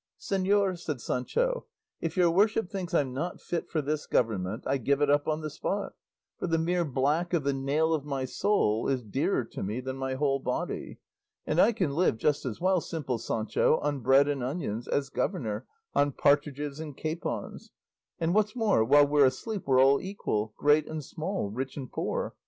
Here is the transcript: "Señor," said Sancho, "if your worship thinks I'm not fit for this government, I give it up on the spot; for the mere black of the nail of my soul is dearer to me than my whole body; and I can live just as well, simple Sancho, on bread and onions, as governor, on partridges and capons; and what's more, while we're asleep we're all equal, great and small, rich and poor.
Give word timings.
"Señor," 0.19 0.75
said 0.79 0.99
Sancho, 0.99 1.67
"if 1.99 2.17
your 2.17 2.31
worship 2.31 2.71
thinks 2.71 2.91
I'm 2.91 3.13
not 3.13 3.39
fit 3.39 3.69
for 3.69 3.83
this 3.83 4.07
government, 4.07 4.63
I 4.65 4.77
give 4.79 4.99
it 4.99 5.11
up 5.11 5.27
on 5.27 5.41
the 5.41 5.49
spot; 5.51 5.93
for 6.39 6.47
the 6.47 6.57
mere 6.57 6.83
black 6.83 7.33
of 7.35 7.43
the 7.43 7.53
nail 7.53 7.93
of 7.93 8.03
my 8.03 8.25
soul 8.25 8.87
is 8.87 9.03
dearer 9.03 9.43
to 9.45 9.61
me 9.61 9.79
than 9.79 9.97
my 9.97 10.15
whole 10.15 10.39
body; 10.39 10.97
and 11.45 11.59
I 11.61 11.71
can 11.71 11.91
live 11.93 12.17
just 12.17 12.45
as 12.47 12.59
well, 12.59 12.81
simple 12.81 13.19
Sancho, 13.19 13.77
on 13.81 13.99
bread 13.99 14.27
and 14.27 14.41
onions, 14.43 14.87
as 14.87 15.09
governor, 15.09 15.67
on 15.93 16.13
partridges 16.13 16.79
and 16.79 16.97
capons; 16.97 17.69
and 18.19 18.33
what's 18.33 18.55
more, 18.55 18.83
while 18.83 19.05
we're 19.05 19.25
asleep 19.25 19.67
we're 19.67 19.79
all 19.83 20.01
equal, 20.01 20.55
great 20.57 20.87
and 20.87 21.05
small, 21.05 21.51
rich 21.51 21.77
and 21.77 21.91
poor. 21.91 22.33